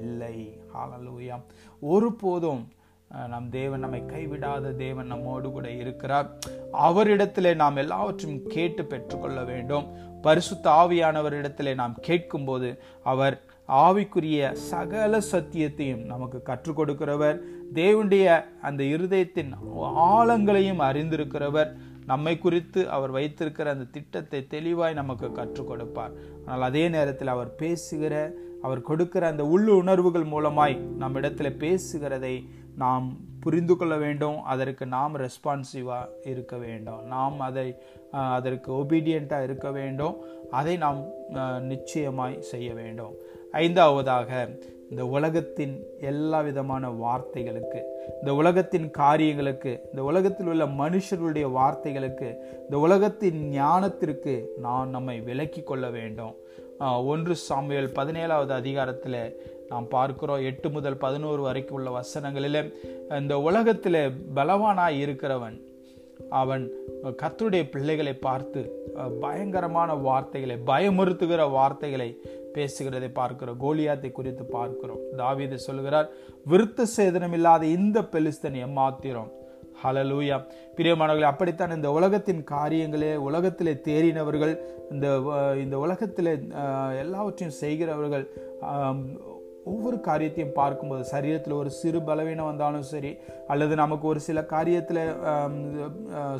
இல்லை. 0.00 0.60
ஹாலலூயா 0.74 1.36
ஒருபோதும் 1.80 2.68
நம் 3.28 3.50
தேவன் 3.50 3.80
நம்மை 3.80 4.00
கைவிடாத 4.02 4.76
தேவன் 4.76 5.06
நம்மோடு 5.06 5.50
கூட 5.50 5.70
இருக்கிறார். 5.70 6.30
அவரிடத்திலே 6.72 7.54
நாம் 7.54 7.76
எல்லாவற்றையும் 7.76 8.46
கேட்டு 8.46 8.84
பெற்றுக்கொள்ள 8.84 9.44
வேண்டும். 9.44 9.86
பரிசுத்த 10.22 10.70
ஆவியானவரிடத்திலே 10.70 11.74
நாம் 11.74 11.94
கேட்கும்போது 12.00 12.80
அவர் 13.02 13.36
ஆவிக்குரிய 13.68 14.52
சகல 14.52 15.18
சத்தியத்தையும் 15.32 16.04
நமக்கு 16.04 16.42
கற்றுக் 16.42 16.78
கொடுக்கிறவர். 16.80 17.38
தேவனுடைய 17.74 18.44
அந்த 18.62 18.84
இருதயத்தின் 18.84 19.50
ஆழங்களையும் 19.94 20.80
அறிந்திருக்கிறவர். 20.80 21.70
நம்மை 22.10 22.34
குறித்து 22.44 22.80
அவர் 22.96 23.12
வைத்திருக்கிற 23.16 23.70
அந்த 23.74 23.86
திட்டத்தை 23.96 24.40
தெளிவாய் 24.54 24.98
நமக்கு 25.00 25.28
கற்றுக் 25.38 25.70
கொடுப்பார். 25.70 26.14
ஆனால் 26.46 26.68
அதே 26.68 26.84
நேரத்தில் 26.96 27.34
அவர் 27.36 27.50
பேசுகிற 27.62 28.14
அவர் 28.66 28.88
கொடுக்கிற 28.88 29.24
அந்த 29.32 29.42
உள்ளு 29.54 29.72
உணர்வுகள் 29.82 30.24
மூலமாய் 30.34 30.76
நம் 31.00 31.18
இடத்துல 31.20 31.48
பேசுகிறதை 31.64 32.36
நாம் 32.82 33.06
புரிந்து 33.44 33.74
கொள்ள 33.76 33.94
வேண்டும். 34.04 34.38
அதற்கு 34.52 34.84
நாம் 34.96 35.14
ரெஸ்பான்சிவாக 35.24 36.08
இருக்க 36.32 36.54
வேண்டும். 36.64 37.02
நாம் 37.14 37.36
அதை 37.48 37.68
அதற்கு 38.36 38.70
ஒபீடியண்ட்டாக 38.80 39.46
இருக்க 39.48 39.68
வேண்டும். 39.78 40.16
அதை 40.60 40.74
நாம் 40.84 41.00
நிச்சயமாய் 41.72 42.36
செய்ய 42.52 42.68
வேண்டும். 42.80 43.14
ஐந்தாவதாக 43.64 44.30
இந்த 44.90 45.02
உலகத்தின் 45.16 45.74
எல்லா 46.10 46.38
விதமான 46.40 46.90
வார்த்தைகளுக்கு 47.02 47.80
இந்த 48.20 48.30
உலகத்தின் 48.40 48.86
காரியங்களுக்கு 49.00 49.72
இந்த 49.90 50.02
உலகத்தில் 50.10 50.50
உள்ள 50.52 50.64
மனுஷர்களுடைய 50.80 51.46
வார்த்தைகளுக்கு 51.58 52.28
இந்த 52.64 52.78
உலகத்தின் 52.86 53.40
ஞானத்திற்கு 53.60 54.34
நான் 54.66 54.94
நம்மை 54.96 55.16
விலக்கி 55.28 55.62
கொள்ள 55.62 55.86
வேண்டும். 55.98 56.34
ஒன்று 57.12 57.34
சாமியல் 57.48 57.94
பதினேழாவது 57.98 58.52
அதிகாரத்தில் 58.60 59.20
நாம் 59.68 59.88
பார்க்கிறோம். 59.88 60.44
எட்டு 60.50 60.68
முதல் 60.70 61.02
பதினோரு 61.04 61.42
வரைக்கும் 61.42 61.76
உள்ள 61.78 61.88
வசனங்களில் 61.96 62.60
இந்த 63.20 63.34
உலகத்தில் 63.48 64.02
பலவானாய் 64.36 65.00
இருக்கிறவன் 65.04 65.56
அவன் 66.40 66.64
கத்துடைய 67.20 67.64
பிள்ளைகளை 67.72 68.12
பார்த்து 68.26 68.60
பயங்கரமான 69.20 69.90
வார்த்தைகளை 70.06 70.56
பயமுறுத்துகிற 70.70 71.42
வார்த்தைகளை 71.50 72.08
பேசுகிறதை 72.58 73.10
பார்க்கிறோம். 73.20 73.58
கோலியாத்தை 73.64 74.10
குறித்து 74.12 74.44
பார்க்கிறோம். 74.56 75.02
தாவீது 75.20 75.58
சொல்லுகிறார் 75.66 76.08
விருத்த 76.50 76.86
சேதனம் 76.96 77.36
இல்லாத 77.38 77.66
இந்த 77.78 78.00
பெலிஸ்தன் 78.14 78.58
எம்மாத்திரம் 78.66 79.30
ஹலலூயா 79.82 80.36
பிரியமானவர்களே 80.76 81.30
அப்படித்தான் 81.30 81.74
இந்த 81.76 81.88
உலகத்தின் 81.90 82.40
காரியங்களே 82.50 83.10
உலகத்திலே 83.28 83.72
தேறினவர்கள் 83.88 84.54
இந்த 84.90 85.06
இந்த 85.64 85.76
உலகத்திலே 85.78 86.32
எல்லாவற்றையும் 87.02 87.58
செய்கிறவர்கள் 87.62 88.24
ஒவ்வொரு 89.72 89.96
காரியத்தையும் 90.00 90.56
பார்க்கும்போது 90.58 91.02
சரீரத்தில் 91.12 91.58
ஒரு 91.60 91.70
சிறு 91.70 91.98
பலவீனம் 92.02 92.48
வந்தாலும் 92.50 92.86
சரி 92.92 93.10
அல்லது 93.48 93.74
நமக்கு 93.74 94.06
ஒரு 94.08 94.20
சில 94.20 94.40
காரியத்தில் 94.54 95.02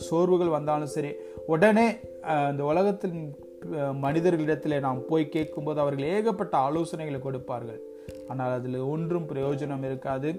சோர்வுகள் 0.08 0.54
வந்தாலும் 0.56 0.94
சரி 0.96 1.12
உடனே 1.46 1.87
இந்த 2.50 2.64
உலகத்தின் 2.64 3.18
மனிதர்களிடத்தில் 4.05 4.85
நாம் 4.87 5.07
போய் 5.09 5.33
கேட்கும்போது 5.35 5.79
அவர்கள் 5.85 6.11
ஏகப்பட்ட 6.15 6.55
ஆலோசனைகளை 6.69 7.21
கொடுப்பார்கள். 7.21 7.81
ஆனால் 8.29 8.55
அதில் 8.59 8.79
ஒன்றும் 8.95 9.29
பிரயோஜனம் 9.33 9.85
இருக்காது 9.88 10.31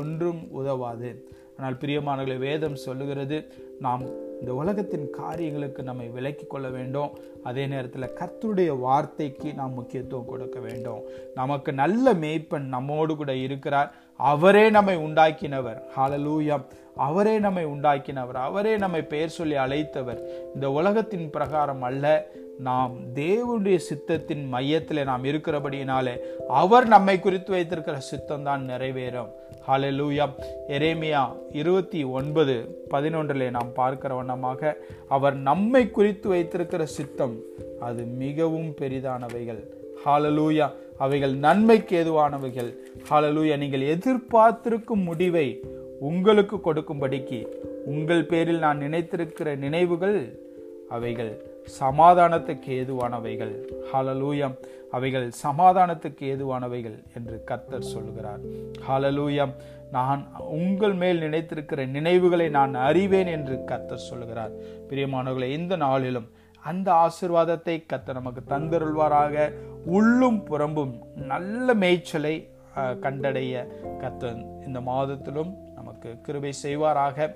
ஒன்றும் 0.00 0.40
உதவாது. 0.60 1.10
ஆனால் 1.56 1.78
பிரியமானவர்களை 1.82 2.38
வேதம் 2.38 2.82
சொல்லுகிறது 2.86 3.36
நாம் 3.86 4.02
இந்த 4.40 4.52
உலகத்தின் 4.54 5.06
காரியங்களுக்கு 5.10 5.82
நம்மை 5.82 6.06
விலக்கி 6.16 6.46
கொள்ள 6.46 6.66
வேண்டும். 6.68 7.14
அதே 7.48 7.64
நேரத்தில் 7.66 8.14
கர்த்தருடைய 8.20 8.70
வார்த்தைக்கு 8.80 9.48
நாம் 9.60 9.74
முக்கியத்துவம் 9.78 10.30
கொடுக்க 10.32 10.58
வேண்டும். 10.66 11.00
நமக்கு 11.40 11.72
நல்ல 11.82 12.12
மேய்ப்பன் 12.24 12.68
நம்மோடு 12.74 13.16
கூட 13.16 13.34
இருக்கிறார். 13.46 13.90
அவரே 14.18 14.70
நம்மை 14.70 14.96
உண்டாக்கினவர். 14.96 15.82
ஹாலலூயம் 15.96 16.64
அவரே 16.96 17.38
நம்மை 17.38 17.66
உண்டாக்கினவர். 17.66 18.38
அவரே 18.48 18.76
நம்மை 18.76 19.02
பெயர் 19.02 19.28
சொல்லி 19.28 19.54
அழைத்தவர். 19.54 20.20
இந்த 20.54 20.70
உலகத்தின் 20.70 21.30
பிரகாரம் 21.30 21.82
அல்ல 21.82 22.26
நாம் 22.58 22.92
தேவனுடைய 23.14 23.78
சித்தத்தின் 23.78 24.48
மையத்தில் 24.48 25.04
நாம் 25.04 25.24
இருக்கிறபடியினாலே 25.24 26.18
அவர் 26.48 26.86
நம்மை 26.86 27.20
குறித்து 27.20 27.50
வைத்திருக்கிற 27.50 27.98
சித்தம் 27.98 28.42
தான் 28.42 28.68
நிறைவேறும். 28.68 29.28
ஹalleluya 29.68 30.28
எரேமியா 30.68 31.32
இருபத்தி 31.52 32.04
ஒன்பது 32.04 32.86
பதினொன்றிலே 32.90 33.50
நாம் 33.50 33.72
பார்க்கிற 33.72 34.14
வண்ணமாக 34.14 34.76
அவர் 35.08 35.36
நம்மை 35.36 35.90
குறித்து 35.90 36.28
வைத்திருக்கிற 36.28 36.86
சித்தம் 36.86 37.36
அது 37.80 38.04
மிகவும் 38.04 38.74
பெரிதானவைகள். 38.80 39.64
ஹாலலூயா 40.04 40.72
அவைகள் 40.98 41.34
நன்மைக்கு 41.34 41.94
ஏதுவானவைகள். 42.02 42.70
ஹலலூயா 43.10 43.56
நீங்கள் 43.56 43.84
எதிர்பார்த்திருக்கும் 43.94 45.04
முடிவை 45.04 45.60
உங்களுக்கு 46.00 46.56
கொடுக்கும்படிக்கு 46.56 47.40
உங்கள் 47.84 48.24
பேரில் 48.24 48.58
நான் 48.58 48.80
நினைத்திருக்கிற 48.80 49.56
நினைவுகள் 49.56 50.18
அவைகள் 50.88 51.32
சமாதானத்துக்கு 51.80 52.70
ஏதுவானவைகள். 52.80 53.54
ஹாலலூயம் 53.92 54.56
அவைகள் 54.90 55.26
சமாதானத்துக்கு 55.42 56.24
ஏதுவானவைகள் 56.32 56.98
என்று 57.14 57.44
கர்த்தர் 57.44 57.90
சொல்கிறார் 57.94 58.40
ஹாலலூயம் 58.88 59.54
நான் 59.92 60.22
உங்கள் 60.48 60.92
மேல் 60.92 61.20
நினைத்திருக்கிற 61.20 61.86
நினைவுகளை 61.86 62.48
நான் 62.48 62.74
அறிவேன் 62.74 63.26
என்று 63.26 63.64
கர்த்தர் 63.64 64.06
சொல்கிறார் 64.10 64.50
பிரியமானவர்களை 64.90 65.50
இந்த 65.50 65.76
நாளிலும் 65.76 66.28
அந்த 66.62 66.88
ஆசிர்வாதத்தை 66.92 67.74
கத்த 67.92 68.12
நமக்கு 68.12 68.42
தந்தருள்வாராக. 68.48 69.52
உள்ளும் 69.86 70.40
புறம்பும் 70.44 70.94
நல்ல 71.14 71.74
மேய்ச்சலை 71.74 72.34
கண்டடைய 72.76 73.64
கத்தன் 74.02 74.40
இந்த 74.66 74.80
மாதத்திலும் 74.80 75.52
நமக்கு 75.74 76.20
கிருபை 76.22 76.52
செய்வாராக. 76.62 77.34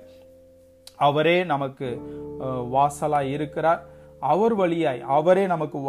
அவரே 0.95 1.43
நமக்கு 1.43 1.87
வாசலாய் 2.75 3.31
இருக்கிறார். 3.31 3.81
அவர் 4.19 4.55
வழியாய் 4.55 5.01
அவரே 5.01 5.47
நமக்கு 5.47 5.79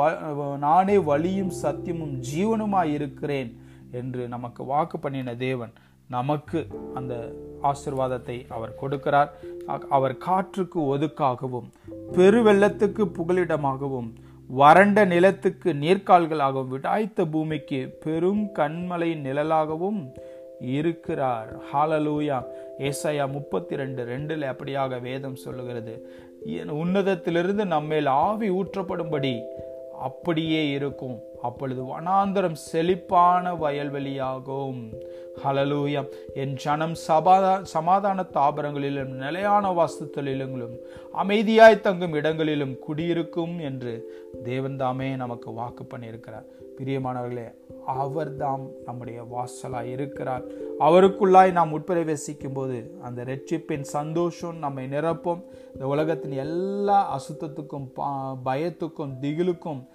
நானே 0.58 0.98
வழியும் 0.98 1.52
சத்தியமும் 1.62 2.14
ஜீவனுமாய் 2.30 2.92
இருக்கிறேன் 2.92 3.50
என்று 3.90 4.28
நமக்கு 4.28 4.64
வாக்கு 4.64 4.98
பண்ணின 4.98 5.34
தேவன் 5.36 5.72
நமக்கு 6.08 6.66
அந்த 6.94 7.14
ஆசிர்வாதத்தை 7.62 8.36
அவர் 8.48 8.78
கொடுக்கிறார். 8.80 9.30
அவர் 9.88 10.16
காற்றுக்கு 10.16 10.80
ஒதுக்காகவும் 10.94 11.68
பெருவெள்ளத்துக்கு 12.12 13.04
புகலிடமாகவும் 13.18 14.10
வறண்ட 14.48 15.04
நிலத்துக்கு 15.04 15.72
நீர்க்கால்களாகவும் 15.72 16.68
விடாய்த்த 16.70 17.30
பூமிக்கு 17.30 17.98
பெரும் 18.00 18.50
கண்மலை 18.54 19.10
நிழலாகவும் 19.16 20.12
இருக்கிறார். 20.60 21.56
ஹாலலூயா 21.72 22.44
ஏசாயா 22.78 23.30
முப்பத்தி 23.30 23.76
ரெண்டு 23.76 24.04
ரெண்டில் 24.04 24.42
அப்படியாக 24.42 25.00
வேதம் 25.00 25.34
சொல்லுகிறது. 25.34 26.10
உன்னதத்திலிருந்து 26.48 27.64
நம்மேல் 27.64 28.06
ஆவி 28.06 28.50
ஊற்றப்படும்படி 28.50 29.42
அப்படியே 29.98 30.70
இருக்கும். 30.70 31.20
அப்பொழுது 31.44 31.82
வனாந்தரம் 31.82 32.52
செழிப்பான 32.52 33.54
வயல்வெளியாகும் 33.54 34.92
ஹலலூயா 35.44 36.06
என் 36.34 36.54
ஜனம் 36.54 36.92
சமாதா 37.08 37.62
சமாதான 37.62 38.24
தாபரங்களிலும் 38.34 39.04
நிலையான 39.04 39.70
வாஸ்துத்தலிலும் 39.70 40.76
அமைதியாய் 41.22 41.80
தங்கும் 41.80 42.12
இடங்களிலும் 42.12 42.78
குடியிருக்கும் 42.78 43.58
என்று 43.58 44.12
தேவன்தாமே 44.44 45.16
நமக்கு 45.16 45.52
வாக்கு 45.52 45.84
பண்ணியிருக்கிறார். 45.84 46.44
பிரியமானவர்களே 46.78 47.54
அவர்தாம் 47.88 48.68
நம்முடைய 48.84 49.22
வாசலாய் 49.22 49.90
இருக்கிறார். 49.90 50.42
அவருக்குள்ளாய் 50.80 51.52
நாம் 51.52 51.80
உட்பிரவேசிக்கும் 51.80 52.54
போது 52.54 52.98
அந்த 53.02 53.24
ரட்சிப்பின் 53.24 53.80
சந்தோஷம் 53.80 54.58
நம்மை 54.58 54.86
நிரப்பும். 54.86 55.42
இந்த 55.72 55.86
உலகத்தின் 55.86 56.32
எல்லா 56.32 57.20
அசுத்தத்துக்கும் 57.20 57.88
பா- 57.96 58.38
பயத்துக்கும் 58.44 59.14
திகிலுக்கும் 59.20 59.86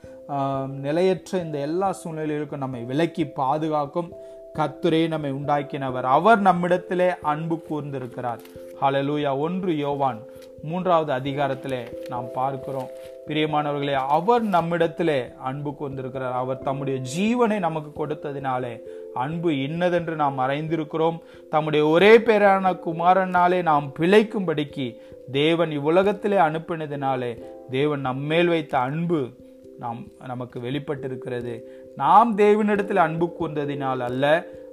நிலையற்ற 0.68 1.39
இந்த 1.39 1.58
எல்லா 1.58 1.96
சூழ்நிலைகளுக்கும் 2.04 2.58
நம்மை 2.58 2.84
விலக்கி 2.84 3.28
பாதுகாக்கும் 3.28 4.12
கத்துரே 4.58 5.08
நம்மை 5.08 5.32
உண்டாக்கினவர். 5.32 6.02
அவர் 6.02 6.39
நம்மிடத்திலே 6.39 7.20
அன்பு 7.22 7.63
கூர்ந்திருக்கிறார். 7.70 8.39
ஹலலூயா 8.82 9.39
ஒன்று 9.39 9.78
யோவான் 9.78 10.20
மூன்றாவது 10.63 11.13
அதிகாரத்திலே 11.13 12.08
நாம் 12.10 12.26
பார்க்கிறோம். 12.34 12.88
பிரியமானவர்களே 13.28 13.92
அவர் 13.92 14.42
நம்மிடத்திலே 14.42 15.26
அன்பு 15.38 15.76
கொண்டிருக்கிறார் 15.76 16.32
அவர் 16.32 16.60
தம்முடைய 16.60 17.02
ஜீவனை 17.18 17.60
நமக்கு 17.60 18.06
கொடுத்ததினாலே 18.06 18.82
அன்பு 19.13 19.62
இன்னதென்று 19.62 20.15
நாம் 20.15 20.39
மறைந்திருக்கிறோம் 20.39 21.20
தம்முடைய 21.50 21.88
ஒரே 21.88 22.18
பேரான 22.18 22.80
குமாரனாலே 22.86 23.62
நாம் 23.62 23.92
பிழைக்கும்படிக்கு 24.00 25.00
தேவன் 25.32 25.70
இவ்வுலகத்திலே 25.70 26.38
அனுப்பினதினாலே 26.38 27.44
தேவன் 27.70 28.00
நம்மேல் 28.00 28.48
வைத்த 28.48 28.78
அன்பு 28.80 29.38
நாம் 29.80 30.00
நமக்கு 30.28 30.60
வெளிப்பட்டிருக்கிறது. 30.60 31.54
நாம் 31.96 32.38
தேவனிடத்தில் 32.38 33.04
அன்பு 33.08 33.28
கூர்ந்ததினால் 33.39 34.02
அல்ல 34.10 34.26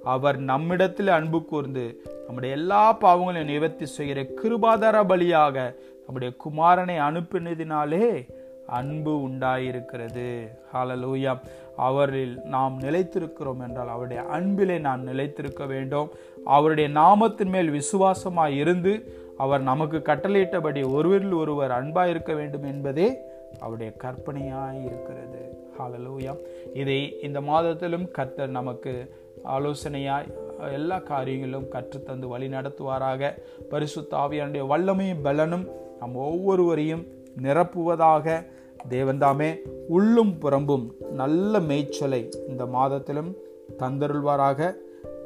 அவர் 0.05 0.39
நம்மிடத்தில் 0.51 1.09
அன்பு 1.19 1.45
கூர்ந்து 1.45 1.85
நம்முடைய 2.25 2.57
எல்லா 2.57 2.93
பாவங்களையும் 2.93 3.53
நிவர்த்தி 3.53 3.87
செய்கிற 3.87 4.21
கிருபாதார 4.23 4.97
பலியாக 5.11 5.57
நம்முடைய 6.05 6.31
குமாரனை 6.45 6.97
அனுப்பினதினாலே 7.09 8.07
அன்பு 8.67 9.13
உண்டாயிருக்கிறது. 9.29 10.29
ஹாலலூயா 10.73 11.33
அவரில் 11.79 12.35
நாம் 12.45 12.75
நிலைத்திருக்கிறோம் 12.81 13.63
என்றால் 13.67 13.89
அவருடைய 13.89 14.23
அன்பிலே 14.37 14.79
நாம் 14.79 15.03
நிலைத்திருக்க 15.05 15.65
வேண்டும். 15.67 16.09
அவருடைய 16.45 16.89
நாமத்தின் 17.01 17.53
மேல் 17.55 17.71
விசுவாசமாய் 17.71 18.57
இருந்து 18.63 18.93
அவர் 19.39 19.63
நமக்கு 19.71 19.99
கட்டளையிட்டபடி 20.05 20.83
ஒருவரில் 20.93 21.37
ஒருவர் 21.43 21.71
அன்பாக 21.71 22.11
இருக்க 22.11 22.33
வேண்டும் 22.35 22.67
என்பதே 22.73 23.09
அவருடைய 23.59 23.93
கற்பனையாய் 23.99 24.85
இருக்கிறது. 24.85 25.59
ஹாலலூயா 25.79 26.37
இதை 26.75 27.21
இந்த 27.21 27.41
மாதத்திலும் 27.41 28.11
கர்த்தர் 28.11 28.49
நமக்கு 28.49 29.15
ஆலோசனையாய் 29.45 30.27
எல்லா 30.73 30.99
காரியங்களும் 30.99 31.65
கற்றுத்தந்து 31.65 32.27
வழி 32.27 32.49
நடத்துவாராக. 32.49 33.33
பரிசு 33.69 34.09
ஆவியானுடைய 34.11 34.63
வல்லமையும் 34.71 35.23
பலனும் 35.23 35.69
நம் 35.99 36.15
ஒவ்வொருவரையும் 36.15 37.07
நிரப்புவதாக 37.43 38.47
தேவன்தாமே 38.89 39.57
உள்ளும் 39.89 40.39
புறம்பும் 40.39 40.95
நல்ல 41.13 41.59
மேய்ச்சலை 41.59 42.29
இந்த 42.49 42.67
மாதத்திலும் 42.67 43.35
தந்தருள்வாராக. 43.79 44.75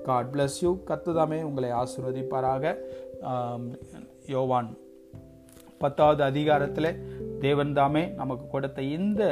காட் 0.05 0.27
பிளஸ் 0.33 0.59
யூ 0.61 0.79
கத்துதாமே 0.87 1.43
உங்களை 1.43 1.71
ஆசிர்வதிப்பாராக. 1.71 2.75
யோவான் 4.27 4.77
பத்தாவது 5.79 6.23
அதிகாரத்தில் 6.23 7.20
தேவன் 7.45 7.73
தாமே 7.79 8.03
நமக்கு 8.21 8.47
கொடுத்த 8.55 8.83
இந்த 8.97 9.23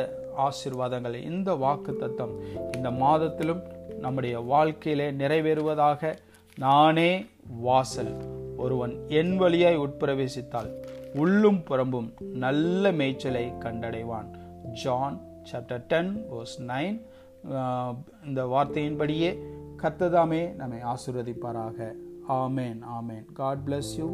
ஆசீர்வாதங்களை 0.46 1.20
இந்த 1.30 1.50
வாக்கு 1.64 1.92
தத்தம் 2.02 2.34
இந்த 2.76 2.88
மாதத்திலும் 3.02 3.62
நம்முடைய 4.04 4.34
வாழ்க்கையிலே 4.50 5.06
நிறைவேறுவதாக 5.20 6.10
நானே 6.64 7.10
வாசல். 7.66 8.12
ஒருவன் 8.64 8.94
என் 9.20 9.34
வழியாய் 9.42 9.82
உட்பிரவேசித்தால் 9.84 10.70
உள்ளும் 11.22 11.60
புறம்பும் 11.68 12.08
நல்ல 12.44 12.92
மேய்ச்சலை 13.00 13.44
கண்டடைவான். 13.64 14.28
John 14.82 15.16
chapter 15.50 15.84
ten 15.92 16.12
verse 16.32 16.56
nine 16.72 16.98
இந்த 18.28 18.40
வார்த்தையின்படியே 18.54 19.30
கத்ததாமே 19.82 20.42
நம்மை 20.60 20.80
ஆசிர்வதிப்பாராக. 20.92 21.78
ஆமேன் 22.42 22.80
ஆமேன். 22.98 23.24
God 23.40 23.62
bless 23.66 23.92
you 23.98 24.08